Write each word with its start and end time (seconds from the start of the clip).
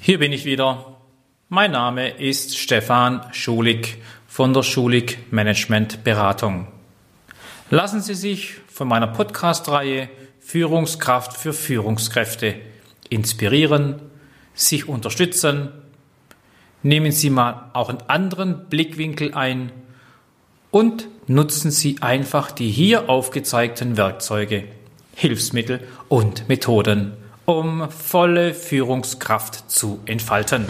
Hier 0.00 0.20
bin 0.20 0.32
ich 0.32 0.44
wieder. 0.44 0.96
Mein 1.48 1.72
Name 1.72 2.08
ist 2.08 2.56
Stefan 2.56 3.20
Schulig 3.32 3.96
von 4.28 4.54
der 4.54 4.62
Schulig 4.62 5.18
Management 5.32 6.04
Beratung. 6.04 6.68
Lassen 7.68 8.00
Sie 8.00 8.14
sich 8.14 8.54
von 8.68 8.86
meiner 8.86 9.08
Podcast-Reihe 9.08 10.08
Führungskraft 10.38 11.36
für 11.36 11.52
Führungskräfte 11.52 12.54
inspirieren, 13.10 14.00
sich 14.54 14.88
unterstützen. 14.88 15.70
Nehmen 16.84 17.10
Sie 17.10 17.28
mal 17.28 17.70
auch 17.72 17.88
einen 17.88 18.02
anderen 18.06 18.68
Blickwinkel 18.68 19.34
ein 19.34 19.72
und 20.70 21.08
nutzen 21.26 21.72
Sie 21.72 21.96
einfach 22.00 22.52
die 22.52 22.70
hier 22.70 23.10
aufgezeigten 23.10 23.96
Werkzeuge, 23.96 24.64
Hilfsmittel 25.16 25.80
und 26.08 26.48
Methoden 26.48 27.16
um 27.48 27.90
volle 27.90 28.52
Führungskraft 28.52 29.70
zu 29.70 30.00
entfalten. 30.04 30.66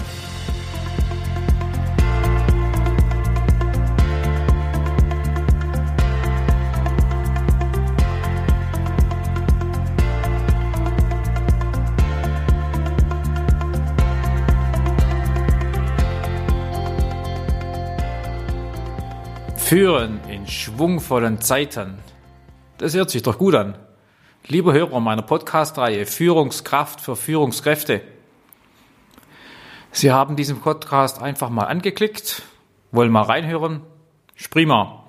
Führen 19.56 20.20
in 20.28 20.46
schwungvollen 20.46 21.40
Zeiten. 21.40 21.98
Das 22.78 22.94
hört 22.94 23.10
sich 23.10 23.22
doch 23.24 23.36
gut 23.36 23.56
an. 23.56 23.87
Lieber 24.46 24.72
Hörer 24.72 25.00
meiner 25.00 25.22
Podcast-Reihe 25.22 26.06
Führungskraft 26.06 27.00
für 27.02 27.16
Führungskräfte. 27.16 28.00
Sie 29.92 30.10
haben 30.10 30.36
diesen 30.36 30.60
Podcast 30.60 31.20
einfach 31.20 31.50
mal 31.50 31.64
angeklickt, 31.64 32.42
wollen 32.90 33.10
mal 33.10 33.22
reinhören. 33.22 33.82
Sprima. 34.36 35.04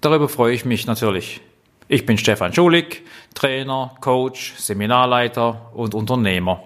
Darüber 0.00 0.28
freue 0.28 0.54
ich 0.54 0.64
mich 0.64 0.86
natürlich. 0.86 1.40
Ich 1.88 2.06
bin 2.06 2.16
Stefan 2.16 2.52
Schulig, 2.52 3.02
Trainer, 3.34 3.96
Coach, 4.00 4.54
Seminarleiter 4.56 5.72
und 5.74 5.94
Unternehmer. 5.94 6.62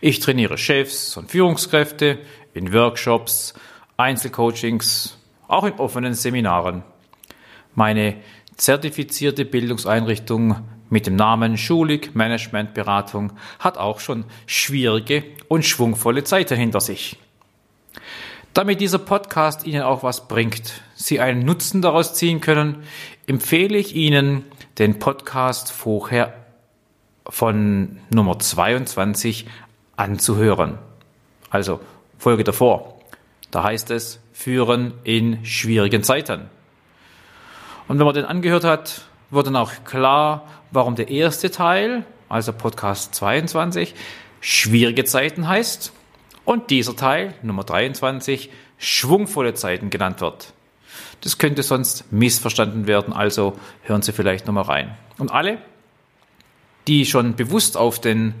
Ich 0.00 0.20
trainiere 0.20 0.56
Chefs 0.56 1.16
und 1.16 1.32
Führungskräfte 1.32 2.20
in 2.52 2.72
Workshops, 2.72 3.54
Einzelcoachings, 3.96 5.18
auch 5.48 5.64
in 5.64 5.74
offenen 5.74 6.14
Seminaren. 6.14 6.84
Meine 7.74 8.16
zertifizierte 8.56 9.44
Bildungseinrichtung 9.44 10.62
mit 10.90 11.06
dem 11.06 11.16
Namen 11.16 11.56
Schulig 11.56 12.14
Management 12.14 12.74
Beratung 12.74 13.32
hat 13.58 13.78
auch 13.78 14.00
schon 14.00 14.24
schwierige 14.46 15.24
und 15.48 15.64
schwungvolle 15.64 16.24
Zeiten 16.24 16.56
hinter 16.56 16.80
sich. 16.80 17.18
Damit 18.54 18.80
dieser 18.80 18.98
Podcast 18.98 19.66
Ihnen 19.66 19.82
auch 19.82 20.02
was 20.02 20.28
bringt, 20.28 20.82
Sie 20.94 21.18
einen 21.18 21.44
Nutzen 21.44 21.82
daraus 21.82 22.14
ziehen 22.14 22.40
können, 22.40 22.84
empfehle 23.26 23.76
ich 23.76 23.96
Ihnen 23.96 24.44
den 24.78 24.98
Podcast 24.98 25.72
vorher 25.72 26.34
von 27.28 27.98
Nummer 28.10 28.38
22 28.38 29.46
anzuhören. 29.96 30.78
Also 31.50 31.80
Folge 32.18 32.44
davor. 32.44 33.00
Da 33.50 33.62
heißt 33.62 33.90
es 33.90 34.20
Führen 34.32 34.94
in 35.04 35.44
schwierigen 35.44 36.02
Zeiten. 36.02 36.42
Und 37.86 37.98
wenn 37.98 38.06
man 38.06 38.14
den 38.14 38.24
angehört 38.24 38.64
hat, 38.64 39.02
wird 39.30 39.46
dann 39.46 39.56
auch 39.56 39.72
klar, 39.84 40.48
warum 40.74 40.96
der 40.96 41.08
erste 41.08 41.50
Teil, 41.50 42.04
also 42.28 42.52
Podcast 42.52 43.14
22, 43.14 43.94
schwierige 44.40 45.04
Zeiten 45.04 45.46
heißt 45.46 45.92
und 46.44 46.70
dieser 46.70 46.96
Teil, 46.96 47.34
Nummer 47.42 47.62
23, 47.62 48.50
schwungvolle 48.76 49.54
Zeiten 49.54 49.90
genannt 49.90 50.20
wird. 50.20 50.52
Das 51.20 51.38
könnte 51.38 51.62
sonst 51.62 52.12
missverstanden 52.12 52.86
werden, 52.88 53.14
also 53.14 53.56
hören 53.82 54.02
Sie 54.02 54.12
vielleicht 54.12 54.46
nochmal 54.46 54.64
rein. 54.64 54.96
Und 55.16 55.30
alle, 55.30 55.58
die 56.88 57.06
schon 57.06 57.36
bewusst 57.36 57.76
auf 57.76 58.00
den 58.00 58.34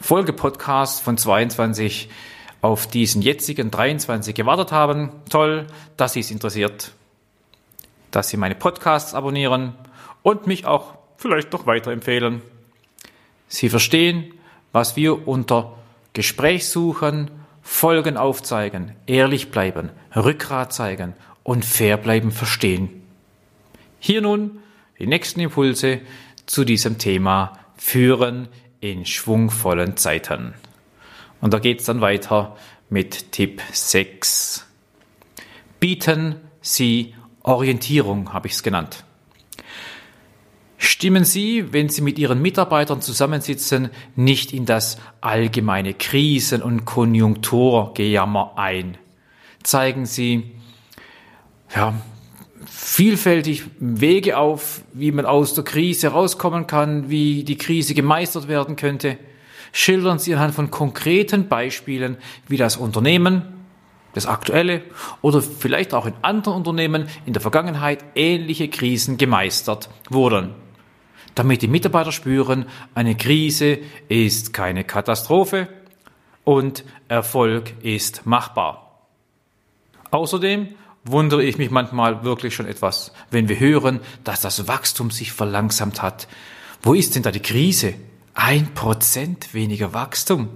Folgepodcast 0.00 1.02
von 1.02 1.16
22 1.16 2.10
auf 2.60 2.86
diesen 2.86 3.22
jetzigen 3.22 3.70
23 3.70 4.34
gewartet 4.34 4.70
haben, 4.70 5.10
toll, 5.30 5.66
dass 5.96 6.12
Sie 6.12 6.20
es 6.20 6.30
interessiert, 6.30 6.92
dass 8.10 8.28
Sie 8.28 8.36
meine 8.36 8.54
Podcasts 8.54 9.14
abonnieren 9.14 9.74
und 10.22 10.46
mich 10.46 10.66
auch 10.66 11.01
vielleicht 11.22 11.52
noch 11.52 11.66
weiterempfehlen. 11.66 12.42
Sie 13.48 13.68
verstehen, 13.68 14.34
was 14.72 14.96
wir 14.96 15.26
unter 15.26 15.78
Gespräch 16.12 16.68
suchen, 16.68 17.30
Folgen 17.62 18.16
aufzeigen, 18.16 18.92
ehrlich 19.06 19.50
bleiben, 19.50 19.90
Rückgrat 20.14 20.72
zeigen 20.72 21.14
und 21.42 21.64
fair 21.64 21.96
bleiben 21.96 22.32
verstehen. 22.32 23.02
Hier 23.98 24.20
nun 24.20 24.58
die 24.98 25.06
nächsten 25.06 25.40
Impulse 25.40 26.00
zu 26.46 26.64
diesem 26.64 26.98
Thema 26.98 27.58
Führen 27.76 28.48
in 28.80 29.06
schwungvollen 29.06 29.96
Zeiten. 29.96 30.54
Und 31.40 31.54
da 31.54 31.58
geht's 31.58 31.84
dann 31.84 32.00
weiter 32.00 32.56
mit 32.90 33.32
Tipp 33.32 33.62
6. 33.72 34.66
Bieten 35.80 36.36
Sie 36.60 37.14
Orientierung, 37.42 38.32
habe 38.32 38.46
ich 38.48 38.54
es 38.54 38.62
genannt. 38.62 39.04
Stimmen 40.84 41.24
Sie, 41.24 41.72
wenn 41.72 41.88
Sie 41.88 42.02
mit 42.02 42.18
Ihren 42.18 42.42
Mitarbeitern 42.42 43.00
zusammensitzen, 43.00 43.90
nicht 44.16 44.52
in 44.52 44.66
das 44.66 44.98
allgemeine 45.20 45.94
Krisen- 45.94 46.60
und 46.60 46.84
Konjunkturgejammer 46.84 48.54
ein. 48.56 48.98
Zeigen 49.62 50.06
Sie 50.06 50.50
ja, 51.72 51.94
vielfältig 52.66 53.62
Wege 53.78 54.36
auf, 54.36 54.82
wie 54.92 55.12
man 55.12 55.24
aus 55.24 55.54
der 55.54 55.62
Krise 55.62 56.08
rauskommen 56.08 56.66
kann, 56.66 57.08
wie 57.08 57.44
die 57.44 57.58
Krise 57.58 57.94
gemeistert 57.94 58.48
werden 58.48 58.74
könnte. 58.74 59.18
Schildern 59.70 60.18
Sie 60.18 60.34
anhand 60.34 60.52
von 60.52 60.72
konkreten 60.72 61.46
Beispielen, 61.46 62.16
wie 62.48 62.56
das 62.56 62.76
Unternehmen, 62.76 63.44
das 64.14 64.26
aktuelle 64.26 64.82
oder 65.20 65.42
vielleicht 65.42 65.94
auch 65.94 66.06
in 66.06 66.14
anderen 66.22 66.56
Unternehmen 66.56 67.06
in 67.24 67.34
der 67.34 67.40
Vergangenheit 67.40 68.04
ähnliche 68.16 68.66
Krisen 68.66 69.16
gemeistert 69.16 69.88
wurden 70.10 70.56
damit 71.34 71.62
die 71.62 71.68
Mitarbeiter 71.68 72.12
spüren, 72.12 72.66
eine 72.94 73.16
Krise 73.16 73.78
ist 74.08 74.52
keine 74.52 74.84
Katastrophe 74.84 75.68
und 76.44 76.84
Erfolg 77.08 77.74
ist 77.82 78.26
machbar. 78.26 79.00
Außerdem 80.10 80.68
wundere 81.04 81.42
ich 81.42 81.58
mich 81.58 81.70
manchmal 81.70 82.22
wirklich 82.24 82.54
schon 82.54 82.66
etwas, 82.66 83.12
wenn 83.30 83.48
wir 83.48 83.58
hören, 83.58 84.00
dass 84.24 84.40
das 84.40 84.68
Wachstum 84.68 85.10
sich 85.10 85.32
verlangsamt 85.32 86.02
hat. 86.02 86.28
Wo 86.82 86.94
ist 86.94 87.14
denn 87.14 87.22
da 87.22 87.30
die 87.30 87.40
Krise? 87.40 87.94
Ein 88.34 88.74
Prozent 88.74 89.54
weniger 89.54 89.94
Wachstum. 89.94 90.48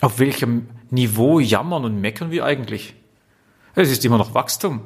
Auf 0.00 0.18
welchem 0.18 0.68
Niveau 0.90 1.40
jammern 1.40 1.84
und 1.84 2.00
meckern 2.00 2.30
wir 2.30 2.44
eigentlich? 2.44 2.94
Es 3.74 3.90
ist 3.90 4.04
immer 4.04 4.18
noch 4.18 4.34
Wachstum. 4.34 4.80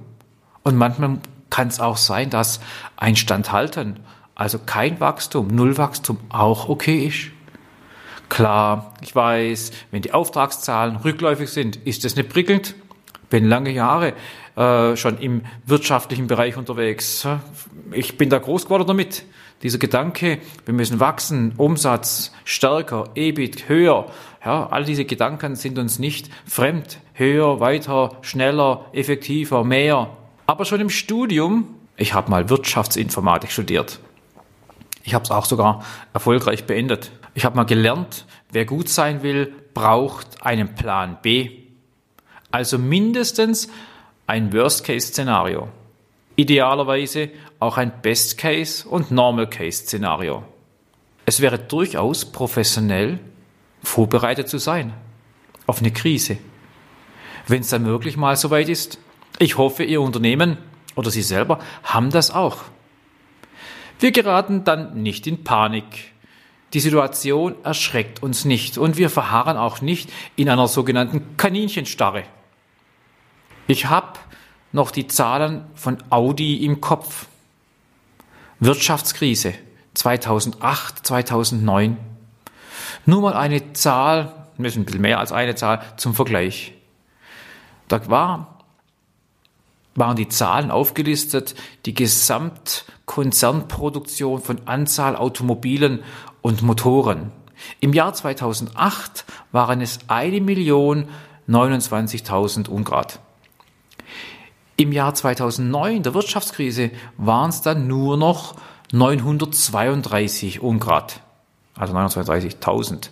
Und 0.62 0.77
manchmal 0.77 1.19
kann 1.53 1.69
es 1.69 1.81
auch 1.81 1.99
sein, 1.99 2.31
dass 2.31 2.61
ein 2.97 3.15
Standhalten, 3.15 4.01
also 4.35 4.59
kein 4.59 5.01
Wachstum, 5.01 5.49
null 5.49 5.77
Wachstum 5.77 6.17
auch 6.31 6.71
okay 6.71 7.07
ist. 7.09 7.31
Klar, 8.31 8.95
ich 9.03 9.15
weiß, 9.15 9.71
wenn 9.91 10.01
die 10.01 10.15
Auftragszahlen 10.15 10.97
rückläufig 10.97 11.51
sind, 11.51 11.77
ist 11.77 12.07
das 12.07 12.17
nicht 12.17 12.31
prickelnd. 12.31 12.75
Bin 13.29 13.45
lange 13.45 13.71
Jahre 13.71 14.15
äh, 14.57 14.97
schon 14.97 15.19
im 15.19 15.43
wirtschaftlichen 15.67 16.27
Bereich 16.27 16.57
unterwegs. 16.57 17.29
Ich 17.93 18.17
bin 18.17 18.31
da 18.31 18.39
groß 18.39 18.65
geworden 18.65 18.87
damit. 18.87 19.27
Dieser 19.62 19.79
Gedanke, 19.79 20.39
wir 20.65 20.73
müssen 20.73 21.01
wachsen, 21.01 21.53
Umsatz 21.59 22.33
stärker, 22.45 23.11
EBIT 23.15 23.69
höher. 23.69 24.07
Ja, 24.43 24.69
all 24.69 24.85
diese 24.85 25.05
Gedanken 25.05 25.55
sind 25.55 25.79
uns 25.79 25.99
nicht 25.99 26.31
fremd. 26.47 26.99
Höher, 27.12 27.61
weiter, 27.61 28.17
schneller, 28.23 28.87
effektiver, 28.94 29.65
mehr. 29.65 30.17
Aber 30.47 30.65
schon 30.65 30.81
im 30.81 30.91
Studium, 30.91 31.75
ich 31.97 32.15
habe 32.15 32.31
mal 32.31 32.49
Wirtschaftsinformatik 32.49 33.50
studiert. 33.50 34.00
Ich 35.05 35.15
habe 35.15 35.25
es 35.25 35.31
auch 35.31 35.44
sogar 35.44 35.85
erfolgreich 36.12 36.65
beendet. 36.65 37.11
Ich 37.35 37.44
habe 37.44 37.56
mal 37.56 37.65
gelernt, 37.65 38.27
wer 38.50 38.65
gut 38.65 38.89
sein 38.89 39.23
will, 39.23 39.53
braucht 39.75 40.44
einen 40.44 40.75
Plan 40.75 41.19
B. 41.23 41.50
Also 42.50 42.79
mindestens 42.79 43.69
ein 44.27 44.53
Worst-Case-Szenario. 44.53 45.69
Idealerweise 46.37 47.31
auch 47.59 47.79
ein 47.79 47.93
Best-Case- 48.03 48.87
und 48.88 49.11
Normal-Case-Szenario. 49.11 50.45
Es 51.25 51.41
wäre 51.41 51.59
durchaus 51.59 52.25
professionell, 52.25 53.19
vorbereitet 53.83 54.49
zu 54.49 54.59
sein 54.59 54.93
auf 55.67 55.81
eine 55.81 55.93
Krise. 55.93 56.38
Wenn 57.47 57.61
es 57.61 57.69
dann 57.69 57.87
wirklich 57.87 58.17
mal 58.17 58.37
soweit 58.37 58.69
ist, 58.69 58.99
ich 59.38 59.58
hoffe, 59.58 59.84
Ihr 59.84 60.00
Unternehmen 60.00 60.58
oder 60.94 61.11
Sie 61.11 61.23
selber 61.23 61.58
haben 61.82 62.11
das 62.11 62.31
auch. 62.31 62.58
Wir 63.99 64.12
geraten 64.12 64.64
dann 64.64 65.02
nicht 65.02 65.26
in 65.26 65.44
Panik. 65.44 66.12
Die 66.75 66.81
Situation 66.81 67.55
erschreckt 67.64 68.23
uns 68.23 68.44
nicht 68.44 68.79
und 68.79 68.96
wir 68.96 69.11
verharren 69.11 69.56
auch 69.56 69.81
nicht 69.81 70.11
in 70.37 70.49
einer 70.49 70.69
sogenannten 70.69 71.37
Kaninchenstarre. 71.37 72.25
Ich 73.67 73.87
habe 73.87 74.19
noch 74.73 74.90
die 74.90 75.06
Zahlen 75.06 75.67
von 75.75 75.99
Audi 76.11 76.64
im 76.64 76.81
Kopf. 76.81 77.26
Wirtschaftskrise 78.58 79.55
2008, 79.94 81.06
2009. 81.06 81.96
Nur 83.05 83.20
mal 83.20 83.35
eine 83.35 83.73
Zahl, 83.73 84.32
ein 84.58 84.62
bisschen 84.62 84.87
mehr 85.00 85.19
als 85.19 85.32
eine 85.32 85.55
Zahl 85.55 85.82
zum 85.96 86.14
Vergleich. 86.14 86.73
Da 87.88 88.08
war, 88.08 88.51
waren 89.94 90.17
die 90.17 90.29
Zahlen 90.29 90.71
aufgelistet, 90.71 91.55
die 91.87 91.94
Gesamtkonzernproduktion 91.94 94.41
von 94.41 94.61
Anzahl 94.67 95.17
Automobilen 95.17 96.03
und 96.41 96.62
Motoren. 96.62 97.33
Im 97.81 97.93
Jahr 97.93 98.15
2008 98.15 99.25
waren 99.53 99.81
es 99.81 100.00
1.029.000 100.09 102.69
Ungrad. 102.69 103.21
Im 104.77 104.91
Jahr 104.93 105.15
2009, 105.15 106.03
der 106.03 106.15
Wirtschaftskrise, 106.15 106.91
waren 107.17 107.50
es 107.50 107.62
dann 107.62 107.87
nur 107.87 108.17
noch 108.17 108.56
932 108.93 110.61
Ungrad, 110.61 111.21
also 111.77 111.95
932.000. 111.95 113.11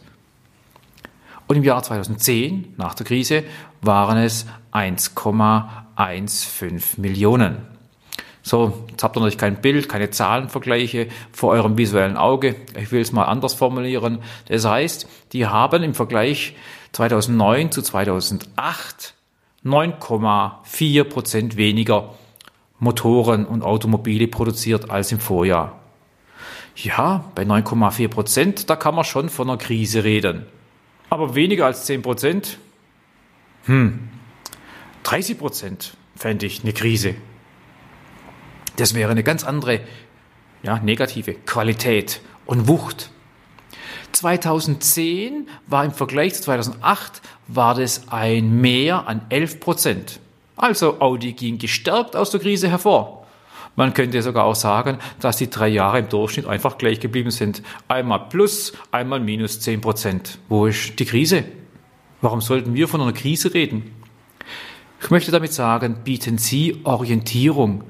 Und 1.51 1.57
im 1.57 1.65
Jahr 1.65 1.83
2010, 1.83 2.75
nach 2.77 2.95
der 2.95 3.05
Krise, 3.05 3.43
waren 3.83 4.19
es 4.19 4.47
1,15 4.73 7.01
Millionen. 7.01 7.57
So, 8.41 8.85
jetzt 8.89 9.03
habt 9.03 9.17
ihr 9.17 9.21
natürlich 9.21 9.37
kein 9.37 9.61
Bild, 9.61 9.89
keine 9.89 10.11
Zahlenvergleiche 10.11 11.09
vor 11.33 11.51
eurem 11.51 11.77
visuellen 11.77 12.17
Auge. 12.17 12.55
Ich 12.81 12.93
will 12.93 13.01
es 13.01 13.11
mal 13.11 13.25
anders 13.25 13.55
formulieren. 13.55 14.21
Das 14.47 14.65
heißt, 14.65 15.09
die 15.33 15.49
haben 15.49 15.83
im 15.83 15.95
Vergleich 15.95 16.55
2009 16.93 17.73
zu 17.73 17.83
2008 17.83 19.15
9,4 19.65 21.03
Prozent 21.03 21.57
weniger 21.57 22.15
Motoren 22.79 23.45
und 23.45 23.65
Automobile 23.65 24.29
produziert 24.29 24.89
als 24.89 25.11
im 25.11 25.19
Vorjahr. 25.19 25.81
Ja, 26.77 27.25
bei 27.35 27.43
9,4 27.43 28.07
Prozent, 28.07 28.71
da 28.71 28.77
kann 28.77 28.95
man 28.95 29.03
schon 29.03 29.29
von 29.29 29.51
einer 29.51 29.59
Krise 29.59 30.05
reden. 30.05 30.47
Aber 31.11 31.35
weniger 31.35 31.67
als 31.67 31.85
10 31.87 32.03
Prozent? 32.03 32.59
Hm, 33.65 34.09
30 35.03 35.39
Prozent 35.39 35.97
fände 36.17 36.47
ich 36.47 36.63
eine 36.63 36.73
Krise. 36.73 37.17
Das 38.77 38.95
wäre 38.95 39.11
eine 39.11 39.25
ganz 39.25 39.45
andere, 39.45 39.81
ja, 40.63 40.79
negative 40.79 41.35
Qualität 41.35 42.21
und 42.47 42.69
Wucht. 42.69 43.11
2010 44.13 45.49
war 45.67 45.85
im 45.85 45.93
Vergleich 45.93 46.35
zu 46.35 46.43
2008 46.43 47.21
war 47.49 47.75
das 47.75 48.09
ein 48.09 48.61
Mehr 48.61 49.07
an 49.09 49.23
11 49.29 49.61
Prozent. 49.61 50.21
Also 50.57 51.01
Audi 51.01 51.33
ging 51.33 51.59
gestärkt 51.59 52.15
aus 52.15 52.31
der 52.31 52.41
Krise 52.41 52.69
hervor. 52.69 53.20
Man 53.77 53.95
könnte 53.95 54.21
sogar 54.23 54.45
auch 54.45 54.55
sagen, 54.55 54.99
dass 55.21 55.37
die 55.37 55.49
drei 55.49 55.69
Jahre 55.69 56.01
im 56.01 56.09
Durchschnitt 56.09 56.47
einfach 56.47 56.77
gleich 56.77 57.01
geblieben 57.01 57.31
sind. 57.31 57.63
Einmal 57.89 58.29
plus, 58.29 58.73
einmal 58.91 59.21
minus 59.21 59.61
10 59.61 59.81
Prozent. 59.81 60.39
Wo 60.49 60.67
ist 60.67 60.99
die 60.99 61.05
Krise? 61.05 61.45
Warum 62.21 62.41
sollten 62.41 62.75
wir 62.75 62.89
von 62.89 63.01
einer 63.01 63.13
Krise 63.13 63.55
reden? 63.55 63.91
Ich 65.01 65.11
möchte 65.11 65.31
damit 65.31 65.53
sagen, 65.53 66.01
bieten 66.05 66.37
Sie 66.37 66.81
Orientierung. 66.85 67.85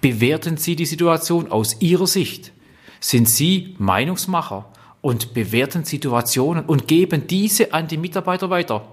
Bewerten 0.00 0.56
Sie 0.56 0.76
die 0.76 0.86
Situation 0.86 1.50
aus 1.50 1.80
Ihrer 1.80 2.06
Sicht. 2.06 2.52
Sind 3.00 3.28
Sie 3.28 3.74
Meinungsmacher? 3.78 4.66
und 5.04 5.34
bewerten 5.34 5.84
Situationen 5.84 6.64
und 6.64 6.88
geben 6.88 7.26
diese 7.26 7.74
an 7.74 7.88
die 7.88 7.98
Mitarbeiter 7.98 8.48
weiter. 8.48 8.88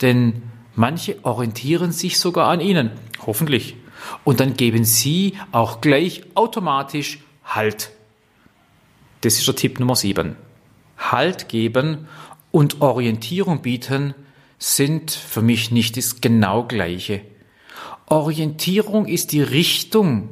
Denn 0.00 0.40
manche 0.74 1.22
orientieren 1.22 1.92
sich 1.92 2.18
sogar 2.18 2.48
an 2.48 2.60
ihnen, 2.60 2.92
hoffentlich. 3.26 3.76
Und 4.24 4.40
dann 4.40 4.54
geben 4.54 4.84
sie 4.84 5.34
auch 5.52 5.80
gleich 5.80 6.22
automatisch 6.34 7.18
Halt. 7.44 7.90
Das 9.20 9.38
ist 9.38 9.46
der 9.46 9.56
Tipp 9.56 9.78
Nummer 9.78 9.96
7. 9.96 10.36
Halt 10.98 11.48
geben 11.48 12.08
und 12.50 12.80
Orientierung 12.80 13.62
bieten 13.62 14.14
sind 14.58 15.10
für 15.10 15.42
mich 15.42 15.70
nicht 15.70 15.96
das 15.96 16.20
genau 16.20 16.64
gleiche. 16.64 17.20
Orientierung 18.06 19.06
ist 19.06 19.32
die 19.32 19.42
Richtung, 19.42 20.28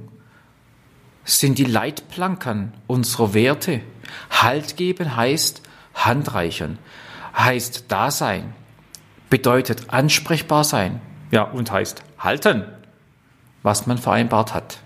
sind 1.24 1.58
die 1.58 1.64
Leitplanken 1.64 2.72
unserer 2.86 3.34
Werte. 3.34 3.80
Halt 4.30 4.76
geben 4.76 5.16
heißt 5.16 5.62
handreichen, 5.94 6.78
heißt 7.36 7.86
da 7.88 8.10
sein, 8.10 8.54
bedeutet 9.30 9.90
ansprechbar 9.90 10.64
sein, 10.64 11.00
ja, 11.30 11.42
und 11.42 11.70
heißt 11.70 12.02
halten, 12.18 12.64
was 13.62 13.86
man 13.86 13.98
vereinbart 13.98 14.54
hat. 14.54 14.80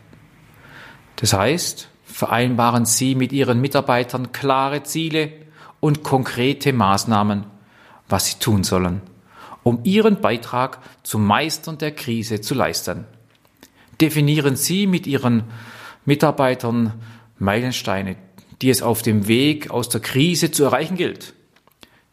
Das 1.17 1.33
heißt, 1.33 1.89
vereinbaren 2.05 2.87
Sie 2.87 3.15
mit 3.15 3.33
Ihren 3.33 3.61
Mitarbeitern 3.61 4.33
klare 4.33 4.83
Ziele 4.83 5.33
und 5.81 6.03
konkrete 6.03 6.73
Maßnahmen, 6.73 7.45
was 8.09 8.27
sie 8.27 8.39
tun 8.39 8.65
sollen, 8.65 9.03
um 9.63 9.81
Ihren 9.85 10.21
Beitrag 10.21 10.79
zum 11.03 11.27
Meistern 11.27 11.79
der 11.79 11.93
Krise 11.93 12.41
zu 12.41 12.55
leisten. 12.55 13.05
Definieren 14.01 14.57
Sie 14.57 14.87
mit 14.87 15.07
Ihren 15.07 15.45
Mitarbeitern 16.05 16.93
Meilensteine, 17.39 18.17
die 18.63 18.71
es 18.71 18.83
auf 18.83 19.03
dem 19.03 19.29
Weg 19.29 19.71
aus 19.71 19.89
der 19.89 20.01
Krise 20.01 20.51
zu 20.51 20.65
erreichen 20.65 20.97
gilt. 20.97 21.35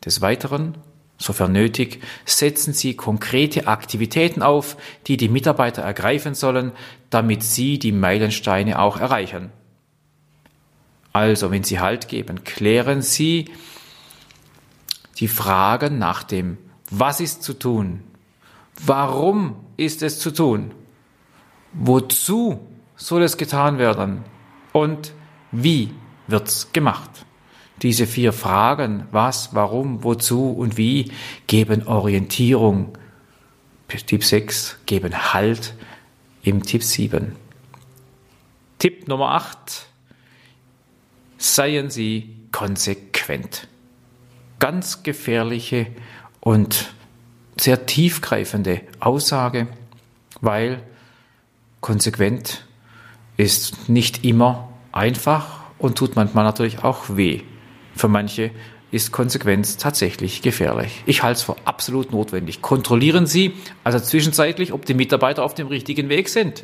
Des 0.03 0.21
Weiteren, 0.21 0.77
sofern 1.17 1.51
nötig, 1.51 2.01
setzen 2.25 2.73
Sie 2.73 2.95
konkrete 2.95 3.67
Aktivitäten 3.67 4.41
auf, 4.41 4.77
die 5.07 5.17
die 5.17 5.29
Mitarbeiter 5.29 5.81
ergreifen 5.81 6.35
sollen, 6.35 6.71
damit 7.09 7.43
sie 7.43 7.79
die 7.79 7.91
Meilensteine 7.91 8.79
auch 8.79 8.97
erreichen. 8.97 9.51
Also, 11.13 11.51
wenn 11.51 11.63
Sie 11.63 11.79
Halt 11.79 12.07
geben, 12.07 12.43
klären 12.43 13.03
Sie 13.03 13.51
die 15.19 15.27
Fragen 15.27 15.99
nach 15.99 16.23
dem, 16.23 16.57
was 16.89 17.19
ist 17.19 17.43
zu 17.43 17.53
tun? 17.53 18.01
Warum 18.83 19.55
ist 19.77 20.01
es 20.01 20.19
zu 20.19 20.31
tun? 20.31 20.71
Wozu 21.73 22.59
soll 22.95 23.23
es 23.23 23.37
getan 23.37 23.77
werden? 23.77 24.23
Und 24.71 25.13
wie 25.51 25.91
wird's 26.27 26.71
gemacht? 26.73 27.25
Diese 27.81 28.07
vier 28.07 28.33
Fragen, 28.33 29.07
was, 29.11 29.53
warum, 29.53 30.03
wozu 30.03 30.51
und 30.51 30.77
wie, 30.77 31.11
geben 31.47 31.87
Orientierung. 31.87 32.97
Tipp 33.87 34.23
6 34.23 34.79
geben 34.85 35.33
Halt 35.33 35.75
im 36.41 36.63
Tipp 36.63 36.83
7. 36.83 37.35
Tipp 38.79 39.07
Nummer 39.07 39.31
8. 39.31 39.85
Seien 41.37 41.89
Sie 41.89 42.35
konsequent. 42.51 43.67
Ganz 44.59 45.03
gefährliche 45.03 45.87
und 46.39 46.93
sehr 47.59 47.85
tiefgreifende 47.85 48.81
Aussage, 48.99 49.67
weil 50.41 50.81
konsequent 51.81 52.65
ist 53.37 53.89
nicht 53.89 54.25
immer 54.25 54.69
einfach 54.91 55.61
und 55.77 55.97
tut 55.97 56.15
manchmal 56.15 56.43
natürlich 56.43 56.83
auch 56.83 57.15
weh. 57.15 57.41
Für 57.95 58.07
manche 58.07 58.51
ist 58.91 59.11
Konsequenz 59.11 59.77
tatsächlich 59.77 60.41
gefährlich. 60.41 61.03
Ich 61.05 61.23
halte 61.23 61.37
es 61.37 61.43
für 61.43 61.55
absolut 61.65 62.11
notwendig. 62.11 62.61
Kontrollieren 62.61 63.25
Sie 63.25 63.53
also 63.83 63.99
zwischenzeitlich, 63.99 64.71
ob 64.71 64.85
die 64.85 64.93
Mitarbeiter 64.93 65.43
auf 65.43 65.53
dem 65.55 65.67
richtigen 65.67 66.09
Weg 66.09 66.29
sind, 66.29 66.63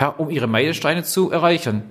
ja, 0.00 0.08
um 0.08 0.30
ihre 0.30 0.46
Meilensteine 0.46 1.02
zu 1.02 1.30
erreichen. 1.30 1.82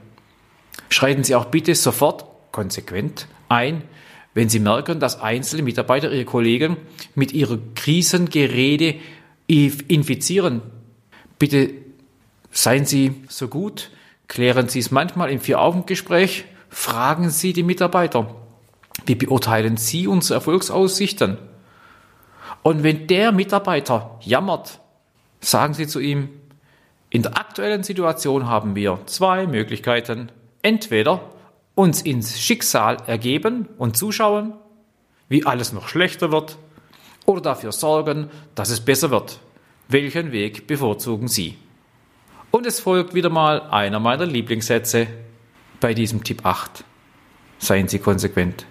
Schreiten 0.89 1.23
Sie 1.23 1.35
auch 1.35 1.45
bitte 1.45 1.75
sofort 1.75 2.25
konsequent 2.51 3.27
ein, 3.49 3.83
wenn 4.33 4.47
Sie 4.47 4.59
merken, 4.59 4.99
dass 4.99 5.19
einzelne 5.19 5.63
Mitarbeiter 5.63 6.11
Ihre 6.11 6.25
Kollegen 6.25 6.77
mit 7.15 7.33
ihrer 7.33 7.59
Krisengerede 7.75 8.95
infizieren. 9.47 10.61
Bitte 11.37 11.71
Seien 12.51 12.85
Sie 12.85 13.23
so 13.29 13.47
gut, 13.47 13.91
klären 14.27 14.67
Sie 14.67 14.79
es 14.79 14.91
manchmal 14.91 15.31
im 15.31 15.39
Vier-Augen-Gespräch, 15.39 16.43
fragen 16.69 17.29
Sie 17.29 17.53
die 17.53 17.63
Mitarbeiter, 17.63 18.35
wie 19.05 19.15
beurteilen 19.15 19.77
Sie 19.77 20.07
unsere 20.07 20.35
Erfolgsaussichten? 20.35 21.37
Und 22.63 22.83
wenn 22.83 23.07
der 23.07 23.31
Mitarbeiter 23.31 24.19
jammert, 24.21 24.79
sagen 25.39 25.73
Sie 25.73 25.87
zu 25.87 25.99
ihm, 25.99 26.29
in 27.09 27.23
der 27.23 27.37
aktuellen 27.37 27.83
Situation 27.83 28.47
haben 28.47 28.75
wir 28.75 28.99
zwei 29.05 29.45
Möglichkeiten. 29.45 30.31
Entweder 30.61 31.31
uns 31.75 32.01
ins 32.01 32.39
Schicksal 32.39 32.97
ergeben 33.07 33.67
und 33.77 33.97
zuschauen, 33.97 34.53
wie 35.27 35.45
alles 35.45 35.73
noch 35.73 35.87
schlechter 35.87 36.31
wird, 36.31 36.57
oder 37.25 37.41
dafür 37.41 37.71
sorgen, 37.71 38.29
dass 38.55 38.69
es 38.69 38.81
besser 38.81 39.11
wird. 39.11 39.39
Welchen 39.87 40.31
Weg 40.31 40.67
bevorzugen 40.67 41.27
Sie? 41.27 41.57
Und 42.49 42.65
es 42.65 42.79
folgt 42.79 43.13
wieder 43.13 43.29
mal 43.29 43.61
einer 43.69 43.99
meiner 43.99 44.25
Lieblingssätze 44.25 45.07
bei 45.79 45.93
diesem 45.93 46.23
Tipp 46.23 46.45
8. 46.45 46.83
Seien 47.59 47.87
Sie 47.87 47.99
konsequent. 47.99 48.65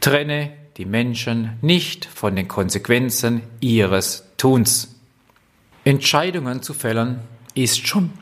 Trenne 0.00 0.52
die 0.78 0.86
Menschen 0.86 1.58
nicht 1.60 2.06
von 2.06 2.34
den 2.34 2.48
Konsequenzen 2.48 3.42
ihres 3.60 4.24
Tuns. 4.38 4.94
Entscheidungen 5.84 6.62
zu 6.62 6.72
fällen 6.72 7.20
ist 7.54 7.86
schon 7.86 8.12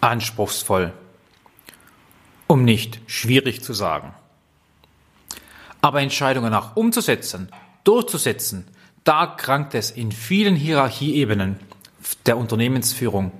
anspruchsvoll, 0.00 0.92
um 2.46 2.64
nicht 2.64 3.00
schwierig 3.06 3.62
zu 3.62 3.72
sagen. 3.72 4.12
Aber 5.80 6.02
Entscheidungen 6.02 6.52
auch 6.52 6.76
umzusetzen, 6.76 7.48
durchzusetzen, 7.84 8.66
da 9.04 9.26
krankt 9.26 9.74
es 9.74 9.90
in 9.90 10.12
vielen 10.12 10.54
Hierarchieebenen 10.54 11.58
der 12.26 12.36
Unternehmensführung. 12.36 13.32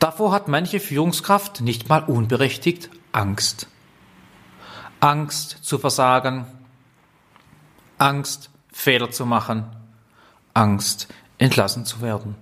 Davor 0.00 0.32
hat 0.32 0.48
manche 0.48 0.80
Führungskraft 0.80 1.60
nicht 1.60 1.88
mal 1.88 2.02
unberechtigt 2.02 2.90
Angst. 3.12 3.68
Angst 5.04 5.58
zu 5.60 5.76
versagen, 5.76 6.46
Angst 7.98 8.48
Fehler 8.72 9.10
zu 9.10 9.26
machen, 9.26 9.66
Angst 10.54 11.08
entlassen 11.36 11.84
zu 11.84 12.00
werden. 12.00 12.36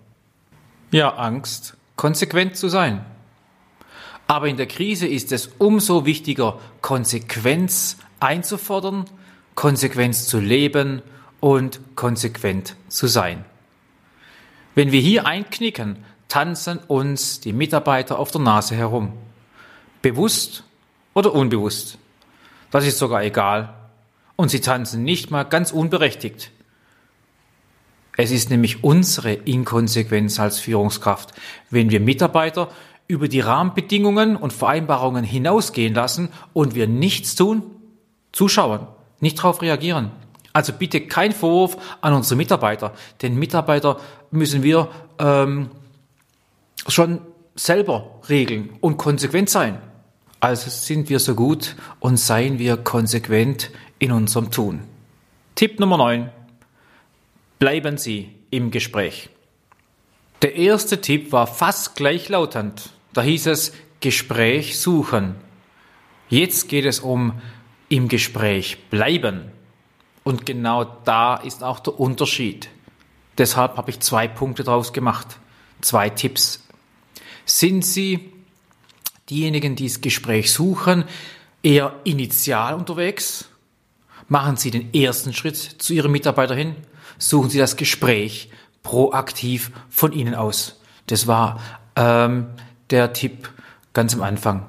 Ja, 0.92 1.16
Angst 1.16 1.76
konsequent 1.96 2.56
zu 2.56 2.68
sein. 2.68 3.04
Aber 4.28 4.46
in 4.46 4.56
der 4.56 4.68
Krise 4.68 5.08
ist 5.08 5.32
es 5.32 5.50
umso 5.58 6.06
wichtiger, 6.06 6.60
Konsequenz 6.82 7.96
einzufordern, 8.20 9.06
Konsequenz 9.56 10.28
zu 10.28 10.38
leben 10.38 11.02
und 11.40 11.80
konsequent 11.96 12.76
zu 12.86 13.08
sein. 13.08 13.44
Wenn 14.76 14.92
wir 14.92 15.00
hier 15.00 15.26
einknicken, 15.26 16.04
tanzen 16.28 16.78
uns 16.78 17.40
die 17.40 17.52
Mitarbeiter 17.52 18.20
auf 18.20 18.30
der 18.30 18.40
Nase 18.40 18.76
herum. 18.76 19.14
Bewusst 20.00 20.62
oder 21.12 21.34
unbewusst. 21.34 21.98
Das 22.72 22.86
ist 22.86 22.98
sogar 22.98 23.22
egal. 23.22 23.72
Und 24.34 24.48
sie 24.48 24.60
tanzen 24.60 25.04
nicht 25.04 25.30
mal 25.30 25.44
ganz 25.44 25.70
unberechtigt. 25.70 26.50
Es 28.16 28.30
ist 28.30 28.50
nämlich 28.50 28.82
unsere 28.82 29.32
Inkonsequenz 29.32 30.40
als 30.40 30.58
Führungskraft, 30.58 31.32
wenn 31.70 31.90
wir 31.90 32.00
Mitarbeiter 32.00 32.68
über 33.06 33.28
die 33.28 33.40
Rahmenbedingungen 33.40 34.36
und 34.36 34.52
Vereinbarungen 34.52 35.24
hinausgehen 35.24 35.94
lassen 35.94 36.30
und 36.52 36.74
wir 36.74 36.86
nichts 36.86 37.34
tun, 37.34 37.62
zuschauen, 38.32 38.86
nicht 39.20 39.38
darauf 39.38 39.62
reagieren. 39.62 40.10
Also 40.52 40.72
bitte 40.72 41.02
kein 41.02 41.32
Vorwurf 41.32 41.76
an 42.00 42.12
unsere 42.12 42.36
Mitarbeiter, 42.36 42.92
denn 43.20 43.36
Mitarbeiter 43.36 43.98
müssen 44.30 44.62
wir 44.62 44.88
ähm, 45.18 45.70
schon 46.86 47.20
selber 47.54 48.20
regeln 48.28 48.70
und 48.80 48.96
konsequent 48.96 49.50
sein. 49.50 49.78
Also 50.42 50.70
sind 50.70 51.08
wir 51.08 51.20
so 51.20 51.36
gut 51.36 51.76
und 52.00 52.16
seien 52.16 52.58
wir 52.58 52.76
konsequent 52.76 53.70
in 54.00 54.10
unserem 54.10 54.50
Tun. 54.50 54.80
Tipp 55.54 55.78
Nummer 55.78 55.96
9. 55.98 56.32
Bleiben 57.60 57.96
Sie 57.96 58.34
im 58.50 58.72
Gespräch. 58.72 59.30
Der 60.42 60.56
erste 60.56 61.00
Tipp 61.00 61.30
war 61.30 61.46
fast 61.46 61.94
gleichlautend. 61.94 62.90
Da 63.12 63.22
hieß 63.22 63.46
es 63.46 63.72
Gespräch 64.00 64.80
suchen. 64.80 65.36
Jetzt 66.28 66.68
geht 66.68 66.86
es 66.86 66.98
um 66.98 67.40
im 67.88 68.08
Gespräch 68.08 68.78
bleiben. 68.90 69.52
Und 70.24 70.44
genau 70.44 70.82
da 71.04 71.36
ist 71.36 71.62
auch 71.62 71.78
der 71.78 72.00
Unterschied. 72.00 72.68
Deshalb 73.38 73.76
habe 73.76 73.92
ich 73.92 74.00
zwei 74.00 74.26
Punkte 74.26 74.64
draus 74.64 74.92
gemacht. 74.92 75.38
Zwei 75.82 76.10
Tipps. 76.10 76.66
Sind 77.44 77.84
Sie 77.84 78.32
diejenigen, 79.32 79.76
die 79.76 79.88
das 79.88 80.00
Gespräch 80.00 80.52
suchen, 80.52 81.04
eher 81.62 81.94
initial 82.04 82.74
unterwegs? 82.74 83.48
Machen 84.28 84.56
Sie 84.56 84.70
den 84.70 84.92
ersten 84.94 85.32
Schritt 85.32 85.56
zu 85.56 85.94
Ihrem 85.94 86.12
Mitarbeiter 86.12 86.54
hin? 86.54 86.76
Suchen 87.18 87.50
Sie 87.50 87.58
das 87.58 87.76
Gespräch 87.76 88.50
proaktiv 88.82 89.72
von 89.88 90.12
Ihnen 90.12 90.34
aus. 90.34 90.80
Das 91.06 91.26
war 91.26 91.60
ähm, 91.96 92.46
der 92.90 93.12
Tipp 93.12 93.50
ganz 93.92 94.14
am 94.14 94.22
Anfang. 94.22 94.66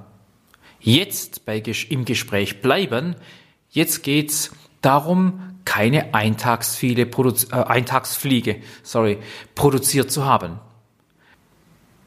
Jetzt 0.80 1.46
bei, 1.46 1.60
im 1.90 2.06
Gespräch 2.06 2.62
bleiben. 2.62 3.16
Jetzt 3.70 4.04
geht's 4.04 4.52
darum, 4.82 5.40
keine 5.66 6.14
Eintagsfliege, 6.14 7.04
äh, 7.04 7.56
Eintagsfliege 7.56 8.62
sorry, 8.84 9.20
produziert 9.56 10.12
zu 10.12 10.26
haben. 10.26 10.60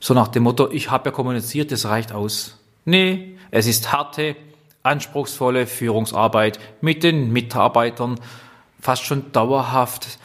So 0.07 0.15
nach 0.15 0.29
dem 0.29 0.45
Motto, 0.45 0.71
ich 0.71 0.89
habe 0.93 1.09
ja 1.09 1.11
kommuniziert, 1.11 1.73
das 1.73 1.87
reicht 1.87 2.13
aus. 2.13 2.61
Nee, 2.85 3.37
es 3.51 3.67
ist 3.67 3.91
harte, 3.91 4.37
anspruchsvolle 4.85 5.67
Führungsarbeit 5.67 6.61
mit 6.81 7.03
den 7.03 7.33
Mitarbeitern, 7.33 8.21
fast 8.81 9.03
schon 9.03 9.33
dauerhaft 9.33 10.21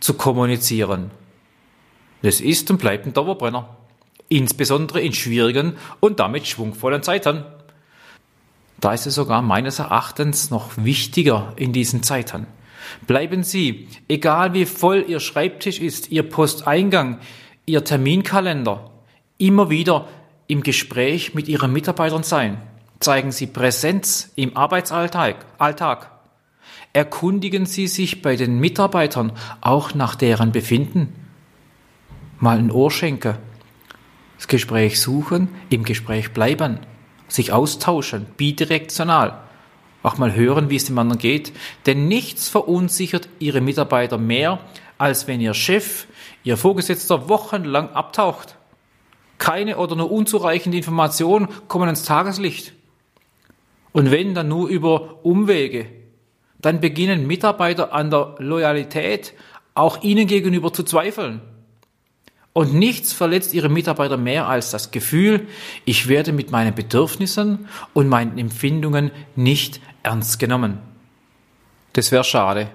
zu 0.00 0.14
kommunizieren. 0.14 1.10
Das 2.22 2.40
ist 2.40 2.70
und 2.70 2.78
bleibt 2.78 3.04
ein 3.04 3.12
Dauerbrenner. 3.12 3.76
Insbesondere 4.30 5.02
in 5.02 5.12
schwierigen 5.12 5.76
und 6.00 6.20
damit 6.20 6.46
schwungvollen 6.46 7.02
Zeiten. 7.02 7.44
Da 8.80 8.94
ist 8.94 9.06
es 9.06 9.16
sogar 9.16 9.42
meines 9.42 9.78
Erachtens 9.78 10.50
noch 10.50 10.70
wichtiger 10.78 11.52
in 11.56 11.74
diesen 11.74 12.02
Zeiten. 12.02 12.46
Bleiben 13.06 13.42
Sie, 13.42 13.88
egal 14.08 14.54
wie 14.54 14.64
voll 14.64 15.04
Ihr 15.06 15.20
Schreibtisch 15.20 15.80
ist, 15.80 16.10
Ihr 16.10 16.22
Posteingang, 16.22 17.18
Ihr 17.66 17.84
Terminkalender, 17.84 18.90
immer 19.38 19.70
wieder 19.70 20.08
im 20.46 20.62
Gespräch 20.62 21.34
mit 21.34 21.48
Ihren 21.48 21.72
Mitarbeitern 21.72 22.22
sein. 22.22 22.60
Zeigen 23.00 23.32
Sie 23.32 23.46
Präsenz 23.46 24.32
im 24.34 24.56
Arbeitsalltag. 24.56 25.46
Alltag. 25.58 26.10
Erkundigen 26.92 27.66
Sie 27.66 27.86
sich 27.86 28.22
bei 28.22 28.36
den 28.36 28.58
Mitarbeitern 28.58 29.32
auch 29.60 29.94
nach 29.94 30.14
deren 30.14 30.52
Befinden. 30.52 31.14
Mal 32.40 32.58
ein 32.58 32.70
Ohr 32.70 32.90
schenken. 32.90 33.36
Das 34.36 34.48
Gespräch 34.48 35.00
suchen, 35.00 35.48
im 35.70 35.84
Gespräch 35.84 36.32
bleiben 36.32 36.80
sich 37.28 37.52
austauschen, 37.52 38.26
bidirektional. 38.36 39.38
Auch 40.02 40.16
mal 40.16 40.34
hören, 40.34 40.70
wie 40.70 40.76
es 40.76 40.86
dem 40.86 40.98
anderen 40.98 41.18
geht. 41.18 41.52
Denn 41.86 42.08
nichts 42.08 42.48
verunsichert 42.48 43.28
Ihre 43.38 43.60
Mitarbeiter 43.60 44.18
mehr, 44.18 44.60
als 44.96 45.26
wenn 45.26 45.40
Ihr 45.40 45.54
Chef, 45.54 46.06
Ihr 46.44 46.56
Vorgesetzter 46.56 47.28
wochenlang 47.28 47.90
abtaucht. 47.90 48.57
Keine 49.38 49.78
oder 49.78 49.96
nur 49.96 50.10
unzureichende 50.10 50.78
Informationen 50.78 51.48
kommen 51.68 51.86
ans 51.86 52.02
Tageslicht. 52.02 52.72
Und 53.92 54.10
wenn, 54.10 54.34
dann 54.34 54.48
nur 54.48 54.68
über 54.68 55.24
Umwege. 55.24 55.86
Dann 56.60 56.80
beginnen 56.80 57.26
Mitarbeiter 57.26 57.92
an 57.92 58.10
der 58.10 58.34
Loyalität 58.38 59.32
auch 59.74 60.02
Ihnen 60.02 60.26
gegenüber 60.26 60.72
zu 60.72 60.82
zweifeln. 60.82 61.40
Und 62.52 62.74
nichts 62.74 63.12
verletzt 63.12 63.54
ihre 63.54 63.68
Mitarbeiter 63.68 64.16
mehr 64.16 64.48
als 64.48 64.72
das 64.72 64.90
Gefühl, 64.90 65.46
ich 65.84 66.08
werde 66.08 66.32
mit 66.32 66.50
meinen 66.50 66.74
Bedürfnissen 66.74 67.68
und 67.94 68.08
meinen 68.08 68.36
Empfindungen 68.36 69.12
nicht 69.36 69.80
ernst 70.02 70.40
genommen. 70.40 70.78
Das 71.92 72.10
wäre 72.10 72.24
schade. 72.24 72.68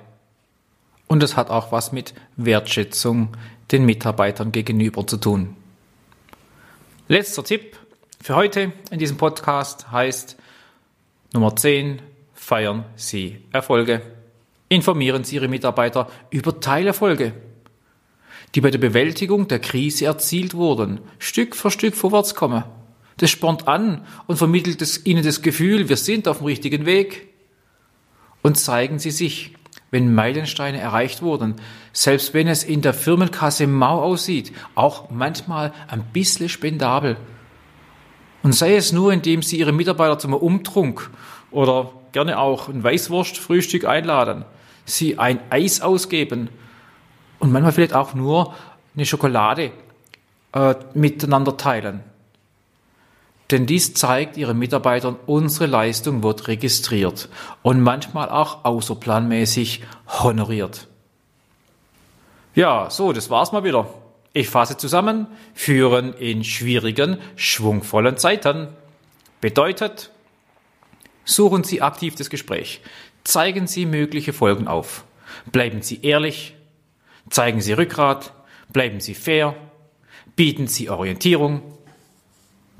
Und 1.07 1.21
es 1.21 1.35
hat 1.35 1.49
auch 1.49 1.73
was 1.73 1.91
mit 1.91 2.13
Wertschätzung 2.37 3.35
den 3.73 3.85
Mitarbeitern 3.85 4.53
gegenüber 4.53 5.05
zu 5.05 5.17
tun. 5.17 5.57
Letzter 7.07 7.43
Tipp 7.43 7.77
für 8.21 8.35
heute 8.35 8.71
in 8.91 8.99
diesem 8.99 9.17
Podcast 9.17 9.91
heißt 9.91 10.37
Nummer 11.33 11.55
10, 11.55 12.01
feiern 12.33 12.85
Sie 12.95 13.39
Erfolge. 13.51 14.01
Informieren 14.69 15.23
Sie 15.23 15.35
Ihre 15.35 15.47
Mitarbeiter 15.47 16.09
über 16.31 16.59
Teilerfolge 16.59 17.33
die 18.55 18.61
bei 18.61 18.71
der 18.71 18.79
Bewältigung 18.79 19.47
der 19.47 19.59
Krise 19.59 20.05
erzielt 20.05 20.53
wurden, 20.53 20.99
Stück 21.17 21.55
für 21.55 21.71
Stück 21.71 21.95
vorwärts 21.95 22.35
kommen. 22.35 22.63
Das 23.17 23.31
spornt 23.31 23.67
an 23.67 24.05
und 24.27 24.37
vermittelt 24.37 24.81
es 24.81 25.05
ihnen 25.05 25.23
das 25.23 25.41
Gefühl, 25.41 25.89
wir 25.89 25.97
sind 25.97 26.27
auf 26.27 26.39
dem 26.39 26.47
richtigen 26.47 26.85
Weg. 26.85 27.29
Und 28.41 28.57
zeigen 28.57 28.99
sie 28.99 29.11
sich, 29.11 29.53
wenn 29.93 30.11
Meilensteine 30.11 30.79
erreicht 30.79 31.21
wurden, 31.21 31.53
selbst 31.93 32.33
wenn 32.33 32.47
es 32.47 32.63
in 32.63 32.81
der 32.81 32.95
Firmenkasse 32.95 33.67
mau 33.67 34.01
aussieht, 34.01 34.51
auch 34.73 35.11
manchmal 35.11 35.71
ein 35.87 36.03
bisschen 36.11 36.49
spendabel. 36.49 37.15
Und 38.41 38.53
sei 38.53 38.75
es 38.75 38.91
nur, 38.91 39.13
indem 39.13 39.43
sie 39.43 39.59
ihre 39.59 39.71
Mitarbeiter 39.71 40.17
zum 40.17 40.33
Umtrunk 40.33 41.11
oder 41.51 41.91
gerne 42.11 42.39
auch 42.39 42.69
ein 42.69 42.83
Weißwurstfrühstück 42.83 43.85
einladen, 43.85 44.45
sie 44.83 45.19
ein 45.19 45.39
Eis 45.51 45.81
ausgeben 45.81 46.49
und 47.37 47.51
manchmal 47.51 47.71
vielleicht 47.71 47.93
auch 47.93 48.15
nur 48.15 48.55
eine 48.95 49.05
Schokolade 49.05 49.71
äh, 50.53 50.73
miteinander 50.95 51.55
teilen. 51.55 51.99
Denn 53.51 53.65
dies 53.65 53.93
zeigt 53.93 54.37
ihren 54.37 54.57
Mitarbeitern, 54.57 55.17
unsere 55.25 55.65
Leistung 55.65 56.23
wird 56.23 56.47
registriert 56.47 57.29
und 57.61 57.81
manchmal 57.81 58.29
auch 58.29 58.63
außerplanmäßig 58.65 59.83
honoriert. 60.07 60.87
Ja, 62.55 62.89
so, 62.89 63.13
das 63.13 63.29
war's 63.29 63.51
mal 63.51 63.63
wieder. 63.63 63.87
Ich 64.33 64.49
fasse 64.49 64.77
zusammen, 64.77 65.27
führen 65.53 66.13
in 66.13 66.43
schwierigen, 66.43 67.17
schwungvollen 67.35 68.17
Zeiten. 68.17 68.69
Bedeutet, 69.41 70.11
suchen 71.25 71.63
Sie 71.63 71.81
aktiv 71.81 72.15
das 72.15 72.29
Gespräch. 72.29 72.81
Zeigen 73.23 73.67
Sie 73.67 73.85
mögliche 73.85 74.33
Folgen 74.33 74.67
auf. 74.67 75.03
Bleiben 75.51 75.81
Sie 75.81 76.01
ehrlich. 76.01 76.55
Zeigen 77.29 77.61
Sie 77.61 77.73
Rückgrat. 77.73 78.33
Bleiben 78.69 78.99
Sie 78.99 79.13
fair. 79.13 79.55
Bieten 80.35 80.67
Sie 80.67 80.89
Orientierung. 80.89 81.61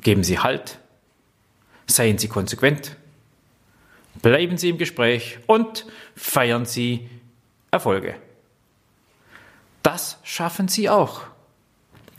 Geben 0.04 0.24
Sie 0.24 0.40
Halt. 0.40 0.80
Seien 1.88 2.18
Sie 2.18 2.28
konsequent. 2.28 2.96
Bleiben 4.22 4.58
Sie 4.58 4.70
im 4.70 4.78
Gespräch 4.78 5.40
und 5.48 5.86
feiern 6.16 6.66
Sie 6.66 7.10
Erfolge. 7.72 8.16
Das 9.82 10.18
schaffen 10.24 10.68
Sie 10.68 10.90
auch. 10.90 11.22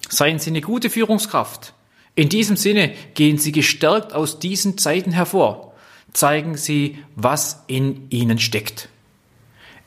Seien 0.09 0.39
Sie 0.39 0.51
eine 0.51 0.61
gute 0.61 0.91
Führungskraft. 0.91 1.73
In 2.15 2.29
diesem 2.29 2.57
Sinne 2.57 2.95
gehen 3.15 3.39
Sie 3.39 3.53
gestärkt 3.53 4.13
aus 4.13 4.39
diesen 4.39 4.79
Zeiten 4.79 5.13
hervor. 5.13 5.75
Zeigen 6.13 6.57
Sie, 6.57 6.99
was 7.17 7.65
in 7.67 8.09
Ihnen 8.11 8.39
steckt. 8.39 8.89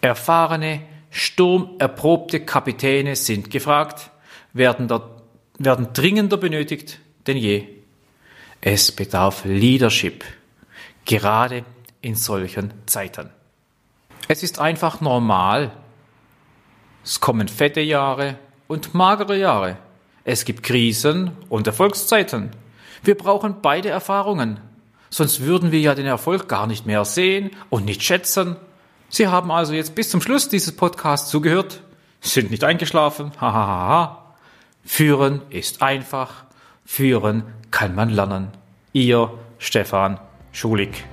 Erfahrene, 0.01 0.82
sturmerprobte 1.10 2.42
Kapitäne 2.42 3.16
sind 3.16 3.50
gefragt, 3.50 4.12
werden, 4.54 4.88
dort, 4.88 5.24
werden 5.58 5.89
dringender 5.94 6.38
benötigt 6.38 7.00
denn 7.27 7.38
je. 7.38 7.76
Es 8.62 8.92
bedarf 8.92 9.46
Leadership, 9.46 10.24
gerade 11.06 11.64
in 12.02 12.16
solchen 12.16 12.74
Zeiten. 12.86 13.30
Es 14.28 14.44
ist 14.44 14.60
einfach 14.60 15.00
normal. 15.00 15.72
Es 17.04 17.20
kommen 17.20 17.48
fette 17.48 17.82
Jahre 17.82 18.38
und 18.68 18.94
magere 18.94 19.38
Jahre. 19.38 19.78
Es 20.24 20.44
gibt 20.44 20.64
Krisen 20.64 21.32
und 21.50 21.68
Erfolgszeiten. 21.68 22.52
Wir 23.04 23.16
brauchen 23.16 23.62
beide 23.62 23.90
Erfahrungen. 23.90 24.60
Sonst 25.10 25.42
würden 25.42 25.72
wir 25.72 25.80
ja 25.80 25.96
den 25.96 26.06
Erfolg 26.06 26.50
gar 26.50 26.68
nicht 26.68 26.86
mehr 26.86 27.06
sehen 27.06 27.52
und 27.70 27.86
nicht 27.86 28.04
schätzen. 28.04 28.58
Sie 29.08 29.28
haben 29.28 29.52
also 29.52 29.74
jetzt 29.74 29.96
bis 29.96 30.10
zum 30.10 30.22
Schluss 30.22 30.50
dieses 30.50 30.76
Podcasts 30.76 31.30
zugehört, 31.30 31.82
sind 32.20 32.52
nicht 32.52 32.66
eingeschlafen. 32.66 33.32
Hahaha. 33.40 34.34
Führen 34.84 35.42
ist 35.50 35.82
einfach. 35.82 36.47
Führen 36.89 37.44
kann 37.70 37.94
man 37.94 38.10
lernen. 38.10 38.48
Ihr 38.94 39.29
Stefan 39.60 40.20
Schulig. 40.53 41.03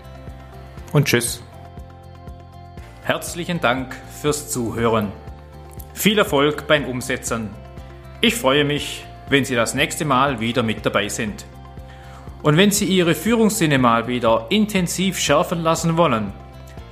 Und 0.92 1.06
tschüss. 1.06 1.42
Herzlichen 3.02 3.60
Dank 3.60 3.94
fürs 4.22 4.50
Zuhören. 4.50 5.10
Viel 5.92 6.16
Erfolg 6.16 6.68
beim 6.68 6.84
Umsetzen. 6.84 7.50
Ich 8.20 8.36
freue 8.36 8.64
mich, 8.64 9.04
wenn 9.28 9.44
Sie 9.44 9.56
das 9.56 9.74
nächste 9.74 10.04
Mal 10.04 10.38
wieder 10.38 10.62
mit 10.62 10.86
dabei 10.86 11.08
sind. 11.08 11.44
Und 12.42 12.56
wenn 12.56 12.70
Sie 12.70 12.86
Ihre 12.86 13.16
Führungssinne 13.16 13.78
mal 13.78 14.06
wieder 14.06 14.46
intensiv 14.50 15.18
schärfen 15.18 15.60
lassen 15.60 15.96
wollen, 15.96 16.32